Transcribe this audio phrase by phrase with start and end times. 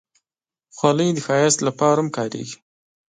[0.75, 2.57] خولۍ د ښایست لپاره هم کارېږي.